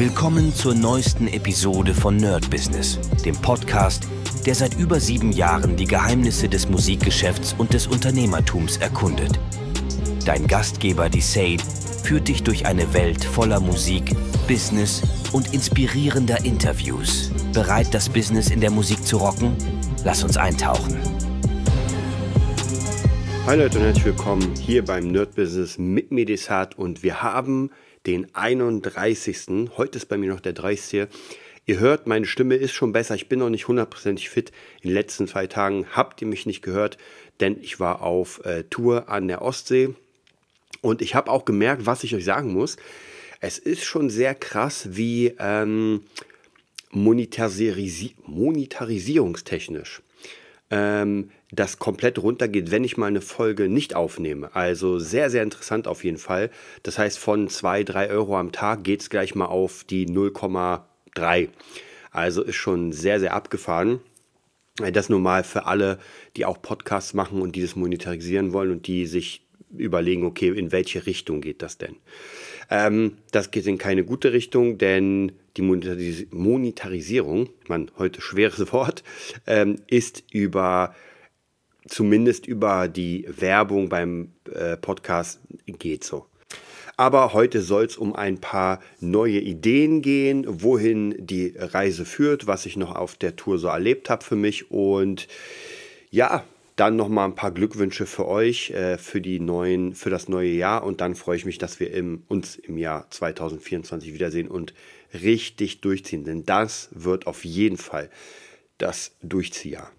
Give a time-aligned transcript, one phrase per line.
[0.00, 4.08] Willkommen zur neuesten Episode von Nerd Business, dem Podcast,
[4.46, 9.38] der seit über sieben Jahren die Geheimnisse des Musikgeschäfts und des Unternehmertums erkundet.
[10.24, 11.62] Dein Gastgeber, die Sade,
[12.02, 14.16] führt dich durch eine Welt voller Musik,
[14.48, 17.30] Business und inspirierender Interviews.
[17.52, 19.54] Bereit, das Business in der Musik zu rocken?
[20.02, 20.96] Lass uns eintauchen.
[23.44, 27.70] Hi Leute und herzlich willkommen hier beim Nerd Business mit Medisat und wir haben
[28.06, 29.70] den 31.
[29.76, 31.06] Heute ist bei mir noch der 30.
[31.66, 33.14] Ihr hört, meine Stimme ist schon besser.
[33.14, 34.50] Ich bin noch nicht hundertprozentig fit.
[34.80, 36.98] In den letzten zwei Tagen habt ihr mich nicht gehört,
[37.40, 39.94] denn ich war auf äh, Tour an der Ostsee.
[40.80, 42.76] Und ich habe auch gemerkt, was ich euch sagen muss.
[43.40, 46.04] Es ist schon sehr krass, wie ähm,
[46.90, 50.02] monetarisi monetarisierungstechnisch
[50.70, 54.54] ähm, das komplett runtergeht, wenn ich mal eine Folge nicht aufnehme.
[54.54, 56.50] Also sehr, sehr interessant auf jeden Fall.
[56.82, 61.48] Das heißt, von 2, 3 Euro am Tag geht es gleich mal auf die 0,3.
[62.12, 64.00] Also ist schon sehr, sehr abgefahren.
[64.92, 65.98] Das nur mal für alle,
[66.36, 71.06] die auch Podcasts machen und dieses monetarisieren wollen und die sich überlegen, okay, in welche
[71.06, 71.96] Richtung geht das denn?
[72.70, 79.02] Ähm, das geht in keine gute Richtung, denn die Monetaris Monetarisierung, man heute schweres Wort,
[79.46, 80.94] ähm, ist über
[81.86, 86.26] zumindest über die Werbung beim äh, Podcast geht so.
[86.96, 92.66] Aber heute soll es um ein paar neue Ideen gehen, wohin die Reise führt, was
[92.66, 95.26] ich noch auf der Tour so erlebt habe für mich und
[96.10, 96.44] ja,
[96.80, 100.48] dann noch mal ein paar Glückwünsche für euch äh, für die neuen für das neue
[100.48, 104.72] Jahr und dann freue ich mich, dass wir im, uns im Jahr 2024 wiedersehen und
[105.12, 108.08] richtig durchziehen, denn das wird auf jeden Fall
[108.78, 109.92] das Durchziehjahr.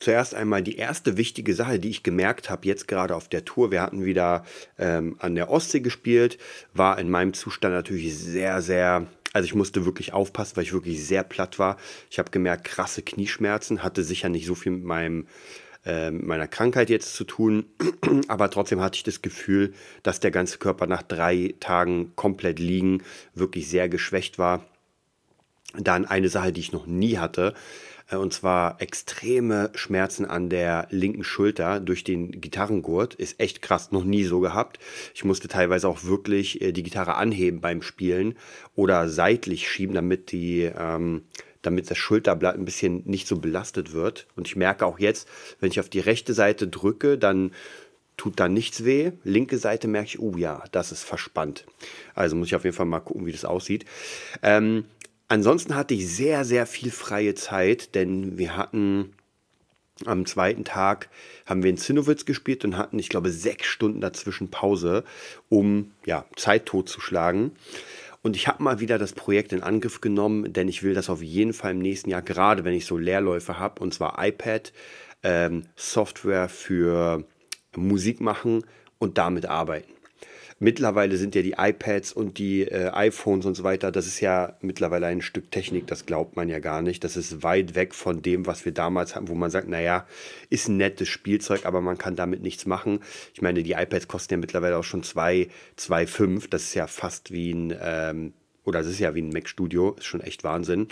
[0.00, 3.70] Zuerst einmal die erste wichtige Sache, die ich gemerkt habe, jetzt gerade auf der Tour.
[3.70, 4.44] Wir hatten wieder
[4.78, 6.38] ähm, an der Ostsee gespielt,
[6.72, 11.06] war in meinem Zustand natürlich sehr, sehr also ich musste wirklich aufpassen, weil ich wirklich
[11.06, 11.76] sehr platt war.
[12.10, 15.28] Ich habe gemerkt, krasse Knieschmerzen, hatte sicher nicht so viel mit meinem
[15.84, 17.66] äh, meiner Krankheit jetzt zu tun.
[18.28, 23.02] Aber trotzdem hatte ich das Gefühl, dass der ganze Körper nach drei Tagen komplett liegen
[23.34, 24.64] wirklich sehr geschwächt war.
[25.78, 27.54] Dann eine Sache, die ich noch nie hatte,
[28.10, 33.14] äh, und zwar extreme Schmerzen an der linken Schulter durch den Gitarrengurt.
[33.14, 34.78] Ist echt krass, noch nie so gehabt.
[35.14, 38.34] Ich musste teilweise auch wirklich äh, die Gitarre anheben beim Spielen
[38.74, 41.22] oder seitlich schieben, damit die ähm,
[41.62, 44.26] damit das Schulterblatt ein bisschen nicht so belastet wird.
[44.36, 45.28] Und ich merke auch jetzt,
[45.60, 47.52] wenn ich auf die rechte Seite drücke, dann
[48.16, 49.12] tut da nichts weh.
[49.24, 51.64] Linke Seite merke ich, oh ja, das ist verspannt.
[52.14, 53.84] Also muss ich auf jeden Fall mal gucken, wie das aussieht.
[54.42, 54.84] Ähm,
[55.28, 59.14] ansonsten hatte ich sehr, sehr viel freie Zeit, denn wir hatten
[60.06, 61.08] am zweiten Tag
[61.46, 65.04] haben wir in Zinnowitz gespielt und hatten, ich glaube, sechs Stunden dazwischen Pause,
[65.48, 67.52] um ja, Zeit totzuschlagen.
[68.22, 71.22] Und ich habe mal wieder das Projekt in Angriff genommen, denn ich will das auf
[71.22, 74.72] jeden Fall im nächsten Jahr, gerade wenn ich so Leerläufe habe, und zwar iPad,
[75.22, 77.24] ähm, Software für
[77.76, 78.64] Musik machen
[78.98, 79.92] und damit arbeiten.
[80.62, 84.58] Mittlerweile sind ja die iPads und die äh, iPhones und so weiter, das ist ja
[84.60, 87.02] mittlerweile ein Stück Technik, das glaubt man ja gar nicht.
[87.02, 90.06] Das ist weit weg von dem, was wir damals hatten, wo man sagt, naja,
[90.50, 93.00] ist ein nettes Spielzeug, aber man kann damit nichts machen.
[93.32, 96.50] Ich meine, die iPads kosten ja mittlerweile auch schon 2,5.
[96.50, 98.34] Das ist ja fast wie ein, ähm,
[98.64, 100.88] oder das ist ja wie ein Mac Studio, ist schon echt Wahnsinn.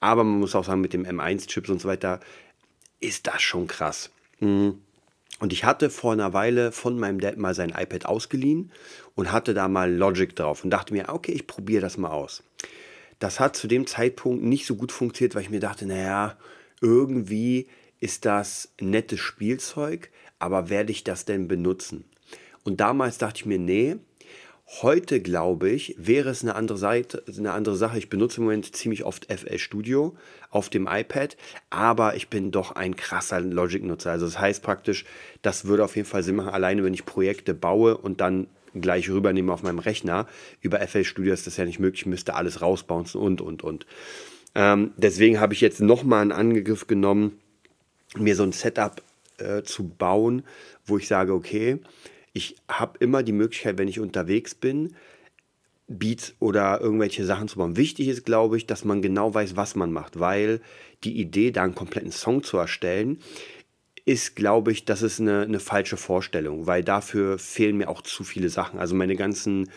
[0.00, 2.18] Aber man muss auch sagen, mit dem M1-Chips und so weiter,
[2.98, 4.10] ist das schon krass.
[4.40, 4.80] Mhm.
[5.42, 8.70] Und ich hatte vor einer Weile von meinem Dad mal sein iPad ausgeliehen
[9.16, 12.44] und hatte da mal Logic drauf und dachte mir, okay, ich probiere das mal aus.
[13.18, 16.38] Das hat zu dem Zeitpunkt nicht so gut funktioniert, weil ich mir dachte, naja,
[16.80, 17.66] irgendwie
[17.98, 22.04] ist das nettes Spielzeug, aber werde ich das denn benutzen?
[22.62, 23.96] Und damals dachte ich mir, nee,
[24.80, 27.98] Heute glaube ich, wäre es eine andere, Seite, eine andere Sache.
[27.98, 30.16] Ich benutze im Moment ziemlich oft FL Studio
[30.48, 31.36] auf dem iPad,
[31.68, 34.10] aber ich bin doch ein krasser Logic-Nutzer.
[34.10, 35.04] Also das heißt praktisch,
[35.42, 39.10] das würde auf jeden Fall Sinn machen, alleine wenn ich Projekte baue und dann gleich
[39.10, 40.26] rübernehme auf meinem Rechner.
[40.62, 43.84] Über FL Studio ist das ja nicht möglich, ich müsste alles rausbouncen und, und, und.
[44.54, 47.38] Ähm, deswegen habe ich jetzt nochmal einen Angriff genommen,
[48.16, 49.02] mir so ein Setup
[49.36, 50.44] äh, zu bauen,
[50.86, 51.78] wo ich sage, okay,
[52.32, 54.94] ich habe immer die Möglichkeit, wenn ich unterwegs bin,
[55.88, 57.76] Beats oder irgendwelche Sachen zu bauen.
[57.76, 60.60] Wichtig ist, glaube ich, dass man genau weiß, was man macht, weil
[61.04, 63.18] die Idee, da einen kompletten Song zu erstellen,
[64.04, 68.24] ist, glaube ich, das ist eine, eine falsche Vorstellung, weil dafür fehlen mir auch zu
[68.24, 68.80] viele Sachen.
[68.80, 69.70] Also meine ganzen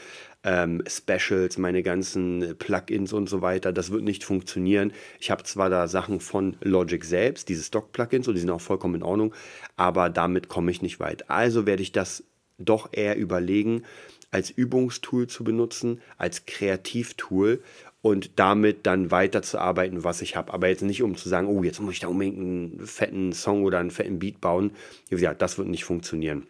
[0.44, 4.94] ähm, Specials, meine ganzen Plugins und so weiter, das wird nicht funktionieren.
[5.20, 8.96] Ich habe zwar da Sachen von Logic selbst, diese Stock-Plugins, und die sind auch vollkommen
[8.96, 9.34] in Ordnung,
[9.76, 11.30] aber damit komme ich nicht weit.
[11.30, 12.24] Also werde ich das
[12.58, 13.84] doch eher überlegen,
[14.32, 17.62] als Übungstool zu benutzen, als Kreativtool
[18.02, 20.54] und damit dann weiterzuarbeiten, was ich habe.
[20.54, 23.64] Aber jetzt nicht, um zu sagen, oh, jetzt muss ich da unbedingt einen fetten Song
[23.64, 24.72] oder einen fetten Beat bauen.
[25.10, 26.46] Wie gesagt, das wird nicht funktionieren.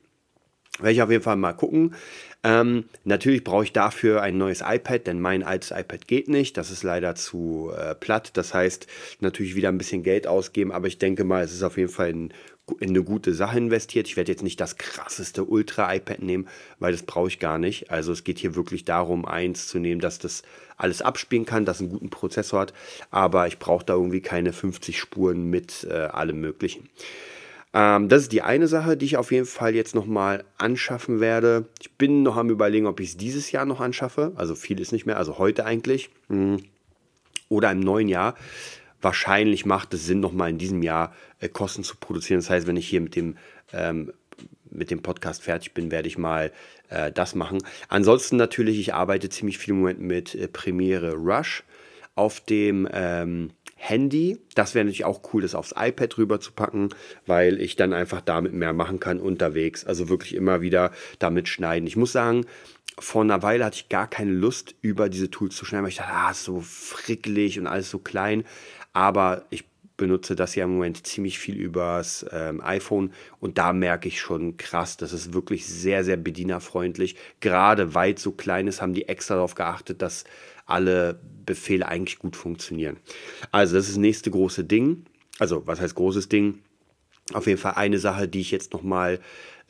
[0.79, 1.95] Werde ich auf jeden Fall mal gucken.
[2.43, 6.57] Ähm, natürlich brauche ich dafür ein neues iPad, denn mein altes iPad geht nicht.
[6.57, 8.31] Das ist leider zu äh, platt.
[8.33, 8.87] Das heißt,
[9.21, 12.09] natürlich wieder ein bisschen Geld ausgeben, aber ich denke mal, es ist auf jeden Fall
[12.09, 12.33] ein,
[12.79, 14.07] in eine gute Sache investiert.
[14.07, 16.47] Ich werde jetzt nicht das krasseste Ultra-iPad nehmen,
[16.79, 17.91] weil das brauche ich gar nicht.
[17.91, 20.43] Also es geht hier wirklich darum, eins zu nehmen, dass das
[20.77, 22.73] alles abspielen kann, das einen guten Prozessor hat,
[23.11, 26.89] aber ich brauche da irgendwie keine 50 Spuren mit äh, allem Möglichen.
[27.73, 31.65] Ähm, das ist die eine Sache, die ich auf jeden Fall jetzt nochmal anschaffen werde.
[31.81, 34.31] Ich bin noch am Überlegen, ob ich es dieses Jahr noch anschaffe.
[34.35, 36.09] Also viel ist nicht mehr, also heute eigentlich.
[36.29, 36.63] Hm.
[37.49, 38.35] Oder im neuen Jahr.
[39.05, 42.39] Wahrscheinlich macht es Sinn, nochmal in diesem Jahr äh, Kosten zu produzieren.
[42.39, 43.37] Das heißt, wenn ich hier mit dem,
[43.71, 44.11] ähm,
[44.71, 46.51] mit dem Podcast fertig bin, werde ich mal
[46.89, 47.59] äh, das machen.
[47.87, 51.63] Ansonsten natürlich, ich arbeite ziemlich viel im Moment mit äh, Premiere Rush
[52.15, 54.39] auf dem ähm, Handy.
[54.55, 56.89] Das wäre natürlich auch cool, das aufs iPad rüber zu packen,
[57.27, 59.85] weil ich dann einfach damit mehr machen kann unterwegs.
[59.85, 61.85] Also wirklich immer wieder damit schneiden.
[61.85, 62.47] Ich muss sagen,
[62.99, 65.97] vor einer Weile hatte ich gar keine Lust, über diese Tools zu schneiden, weil ich
[65.97, 68.45] dachte, ah, ist so frickelig und alles so klein.
[68.93, 69.65] Aber ich
[69.97, 74.57] benutze das ja im Moment ziemlich viel übers ähm, iPhone und da merke ich schon
[74.57, 77.15] krass, das ist wirklich sehr, sehr bedienerfreundlich.
[77.39, 80.25] Gerade weil es so klein ist, haben die extra darauf geachtet, dass
[80.65, 82.97] alle Befehle eigentlich gut funktionieren.
[83.51, 85.05] Also das ist das nächste große Ding.
[85.39, 86.59] Also was heißt großes Ding?
[87.33, 89.19] Auf jeden Fall eine Sache, die ich jetzt nochmal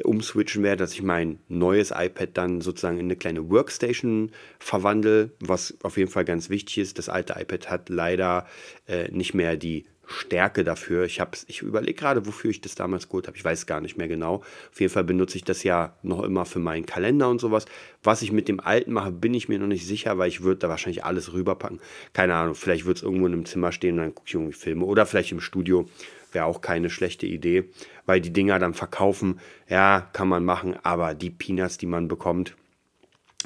[0.04, 5.78] umswitchen werde, dass ich mein neues iPad dann sozusagen in eine kleine Workstation verwandle, was
[5.84, 6.98] auf jeden Fall ganz wichtig ist.
[6.98, 8.46] Das alte iPad hat leider
[8.88, 11.06] äh, nicht mehr die Stärke dafür.
[11.06, 13.38] Ich, ich überlege gerade, wofür ich das damals geholt habe.
[13.38, 14.44] Ich weiß gar nicht mehr genau.
[14.72, 17.66] Auf jeden Fall benutze ich das ja noch immer für meinen Kalender und sowas.
[18.04, 20.60] Was ich mit dem alten mache, bin ich mir noch nicht sicher, weil ich würde
[20.60, 21.80] da wahrscheinlich alles rüberpacken.
[22.14, 24.54] Keine Ahnung, vielleicht wird es irgendwo in einem Zimmer stehen und dann gucke ich irgendwie
[24.54, 24.86] Filme.
[24.86, 25.88] Oder vielleicht im Studio.
[26.32, 27.70] Wäre auch keine schlechte Idee,
[28.06, 32.58] weil die Dinger dann verkaufen, ja, kann man machen, aber die Peanuts, die man bekommt,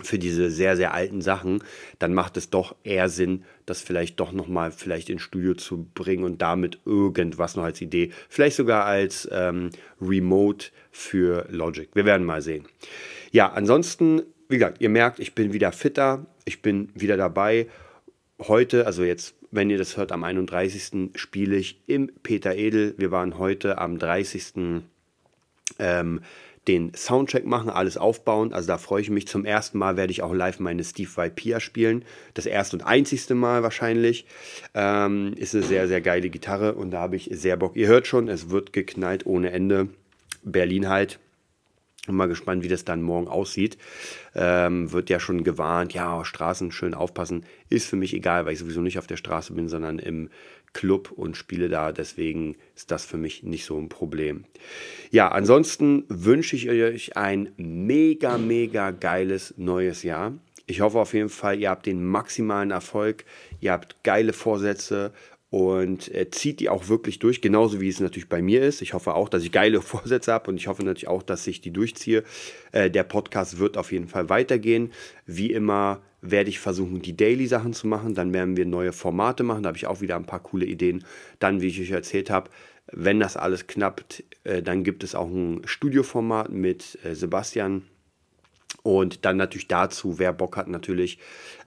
[0.04, 1.64] für diese sehr, sehr alten Sachen,
[2.00, 6.24] dann macht es doch eher Sinn, das vielleicht doch nochmal vielleicht ins Studio zu bringen
[6.24, 9.70] und damit irgendwas noch als Idee, vielleicht sogar als ähm,
[10.02, 11.90] Remote für Logic.
[11.94, 12.66] Wir werden mal sehen.
[13.32, 17.68] Ja, ansonsten, wie gesagt, ihr merkt, ich bin wieder fitter, ich bin wieder dabei.
[18.40, 21.12] Heute, also jetzt, wenn ihr das hört, am 31.
[21.16, 22.96] spiele ich im Peter Edel.
[22.98, 24.82] Wir waren heute am 30.
[25.78, 26.22] Ähm,
[26.68, 28.54] den Soundcheck machen, alles aufbauen.
[28.54, 29.28] Also da freue ich mich.
[29.28, 32.06] Zum ersten Mal werde ich auch live meine Steve Vai spielen.
[32.34, 34.26] Das erste und einzigste Mal wahrscheinlich.
[34.74, 37.76] Ähm, ist eine sehr, sehr geile Gitarre und da habe ich sehr Bock.
[37.76, 39.90] Ihr hört schon, es wird geknallt ohne Ende.
[40.44, 41.20] Berlin halt.
[42.06, 43.78] Bin mal gespannt, wie das dann morgen aussieht.
[44.34, 47.46] Ähm, wird ja schon gewarnt, ja, Straßen schön aufpassen.
[47.70, 50.30] Ist für mich egal, weil ich sowieso nicht auf der Straße bin, sondern im
[50.74, 51.92] Club und spiele da.
[51.92, 54.46] Deswegen ist das für mich nicht so ein Problem.
[55.12, 60.34] Ja, ansonsten wünsche ich euch ein mega, mega geiles neues Jahr.
[60.68, 63.26] Ich hoffe auf jeden Fall, ihr habt den maximalen Erfolg,
[63.60, 65.12] ihr habt geile Vorsätze
[65.50, 68.82] und äh, zieht die auch wirklich durch, genauso wie es natürlich bei mir ist.
[68.82, 71.62] Ich hoffe auch, dass ich geile Vorsätze habe und ich hoffe natürlich auch, dass ich
[71.62, 72.24] die durchziehe.
[72.72, 74.92] Äh, der Podcast wird auf jeden Fall weitergehen.
[75.26, 78.14] Wie immer werde ich versuchen, die Daily-Sachen zu machen.
[78.14, 79.64] Dann werden wir neue Formate machen.
[79.64, 81.04] Da habe ich auch wieder ein paar coole Ideen.
[81.40, 82.50] Dann, wie ich euch erzählt habe,
[82.92, 87.84] wenn das alles knappt, äh, dann gibt es auch ein Studioformat mit äh, Sebastian.
[88.90, 91.20] Und dann natürlich dazu, wer Bock hat, natürlich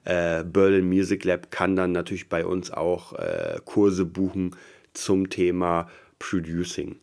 [0.03, 4.57] äh, Berlin Music Lab kann dann natürlich bei uns auch äh, Kurse buchen
[4.91, 5.89] zum Thema
[6.19, 6.97] Producing.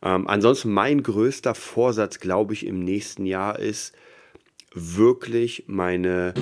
[0.00, 3.94] Ähm, ansonsten mein größter Vorsatz, glaube ich, im nächsten Jahr ist
[4.72, 6.32] wirklich meine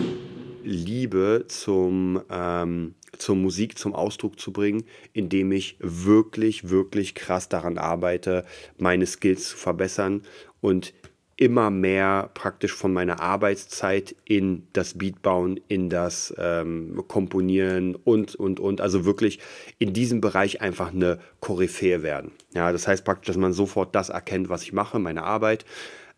[0.63, 7.79] Liebe zum, ähm, zur Musik zum Ausdruck zu bringen, indem ich wirklich, wirklich krass daran
[7.79, 8.45] arbeite,
[8.79, 10.23] meine Skills zu verbessern
[10.61, 10.95] und
[11.37, 18.61] immer mehr praktisch von meiner Arbeitszeit in das Beatbauen, in das ähm, Komponieren und, und,
[18.61, 18.81] und.
[18.81, 19.41] Also wirklich
[19.79, 22.33] in diesem Bereich einfach eine Koryphäe werden.
[22.55, 25.65] Ja, das heißt praktisch, dass man sofort das erkennt, was ich mache, meine Arbeit.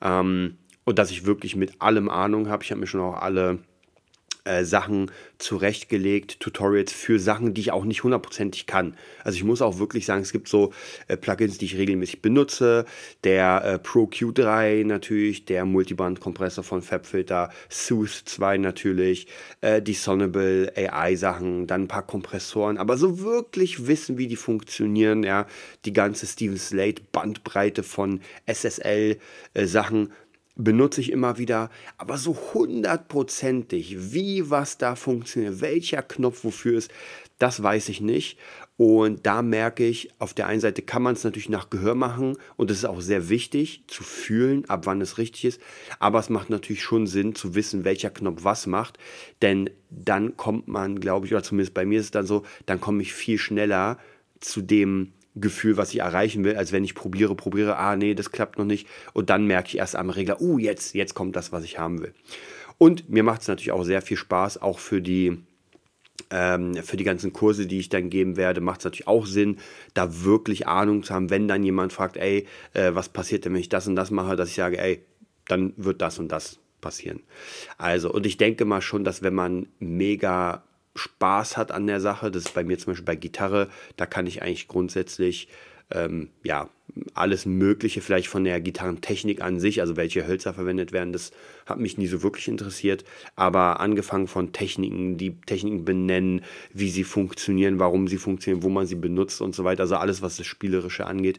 [0.02, 2.62] Ähm, und dass ich wirklich mit allem Ahnung habe.
[2.62, 3.58] Ich habe mir schon auch alle
[4.46, 8.96] äh, Sachen zurechtgelegt, Tutorials für Sachen, die ich auch nicht hundertprozentig kann.
[9.22, 10.72] Also ich muss auch wirklich sagen, es gibt so
[11.08, 12.86] äh, Plugins, die ich regelmäßig benutze.
[13.24, 19.26] Der äh, Pro Q3 natürlich, der Multiband-Kompressor von FabFilter, Sooth 2 natürlich,
[19.60, 25.22] äh, die Sonable AI-Sachen, dann ein paar Kompressoren, aber so wirklich wissen, wie die funktionieren,
[25.22, 25.46] ja,
[25.84, 30.12] die ganze Steven Slate Bandbreite von SSL-Sachen,
[30.56, 36.90] benutze ich immer wieder, aber so hundertprozentig, wie was da funktioniert, welcher Knopf wofür ist,
[37.38, 38.38] das weiß ich nicht.
[38.78, 42.36] Und da merke ich, auf der einen Seite kann man es natürlich nach Gehör machen
[42.56, 45.60] und es ist auch sehr wichtig zu fühlen, ab wann es richtig ist.
[45.98, 48.98] Aber es macht natürlich schon Sinn zu wissen, welcher Knopf was macht.
[49.40, 52.80] Denn dann kommt man, glaube ich, oder zumindest bei mir ist es dann so, dann
[52.80, 53.98] komme ich viel schneller
[54.40, 58.32] zu dem Gefühl, was ich erreichen will, als wenn ich probiere, probiere, ah nee, das
[58.32, 58.88] klappt noch nicht.
[59.12, 62.02] Und dann merke ich erst am Regler, uh, jetzt, jetzt kommt das, was ich haben
[62.02, 62.14] will.
[62.78, 65.38] Und mir macht es natürlich auch sehr viel Spaß, auch für die
[66.30, 69.58] ähm, für die ganzen Kurse, die ich dann geben werde, macht es natürlich auch Sinn,
[69.94, 73.60] da wirklich Ahnung zu haben, wenn dann jemand fragt, ey, äh, was passiert denn, wenn
[73.60, 75.02] ich das und das mache, dass ich sage, ey,
[75.46, 77.22] dann wird das und das passieren.
[77.78, 80.64] Also, und ich denke mal schon, dass wenn man mega
[80.96, 84.26] Spaß hat an der Sache, das ist bei mir zum Beispiel bei Gitarre, da kann
[84.26, 85.48] ich eigentlich grundsätzlich
[85.90, 86.68] ähm, ja,
[87.14, 91.30] alles Mögliche, vielleicht von der Gitarrentechnik an sich, also welche Hölzer verwendet werden, das
[91.64, 93.04] hat mich nie so wirklich interessiert.
[93.36, 98.86] Aber angefangen von Techniken, die Techniken benennen, wie sie funktionieren, warum sie funktionieren, wo man
[98.86, 101.38] sie benutzt und so weiter, also alles, was das Spielerische angeht,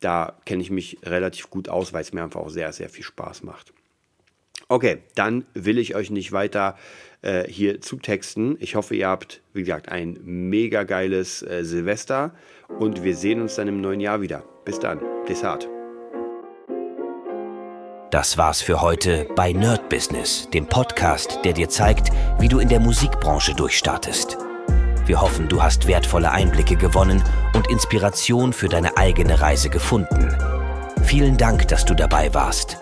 [0.00, 3.04] da kenne ich mich relativ gut aus, weil es mir einfach auch sehr, sehr viel
[3.04, 3.72] Spaß macht.
[4.72, 6.78] Okay, dann will ich euch nicht weiter
[7.20, 8.56] äh, hier zutexten.
[8.58, 12.34] Ich hoffe, ihr habt, wie gesagt, ein mega geiles äh, Silvester
[12.78, 14.44] und wir sehen uns dann im neuen Jahr wieder.
[14.64, 14.98] Bis dann,
[15.28, 15.68] Desart.
[18.10, 22.70] Das war's für heute bei Nerd Business, dem Podcast, der dir zeigt, wie du in
[22.70, 24.38] der Musikbranche durchstartest.
[25.04, 30.34] Wir hoffen, du hast wertvolle Einblicke gewonnen und Inspiration für deine eigene Reise gefunden.
[31.02, 32.81] Vielen Dank, dass du dabei warst.